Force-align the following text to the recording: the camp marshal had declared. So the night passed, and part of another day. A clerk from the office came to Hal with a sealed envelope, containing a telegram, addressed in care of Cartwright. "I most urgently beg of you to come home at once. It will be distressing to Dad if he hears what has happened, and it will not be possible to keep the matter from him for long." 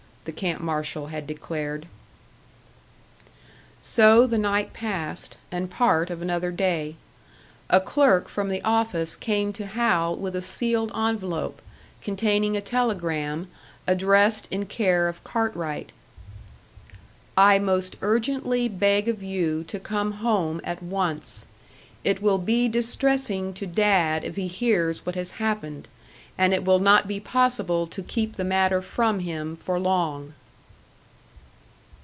the 0.23 0.31
camp 0.31 0.61
marshal 0.61 1.07
had 1.07 1.25
declared. 1.25 1.87
So 3.81 4.27
the 4.27 4.37
night 4.37 4.71
passed, 4.71 5.35
and 5.51 5.67
part 5.67 6.11
of 6.11 6.21
another 6.21 6.51
day. 6.51 6.95
A 7.71 7.81
clerk 7.81 8.29
from 8.29 8.49
the 8.49 8.61
office 8.61 9.15
came 9.15 9.51
to 9.53 9.65
Hal 9.65 10.15
with 10.15 10.35
a 10.35 10.41
sealed 10.43 10.91
envelope, 10.95 11.59
containing 12.03 12.55
a 12.55 12.61
telegram, 12.61 13.47
addressed 13.87 14.47
in 14.51 14.67
care 14.67 15.07
of 15.07 15.23
Cartwright. 15.23 15.91
"I 17.35 17.57
most 17.57 17.95
urgently 18.03 18.67
beg 18.69 19.07
of 19.09 19.23
you 19.23 19.63
to 19.63 19.79
come 19.79 20.11
home 20.11 20.61
at 20.63 20.83
once. 20.83 21.47
It 22.03 22.21
will 22.21 22.37
be 22.37 22.67
distressing 22.67 23.53
to 23.55 23.65
Dad 23.65 24.23
if 24.23 24.35
he 24.35 24.45
hears 24.47 25.03
what 25.03 25.15
has 25.15 25.31
happened, 25.31 25.87
and 26.37 26.55
it 26.55 26.63
will 26.65 26.79
not 26.79 27.07
be 27.09 27.19
possible 27.19 27.85
to 27.85 28.01
keep 28.01 28.35
the 28.35 28.43
matter 28.43 28.81
from 28.81 29.19
him 29.19 29.55
for 29.55 29.77
long." 29.77 30.33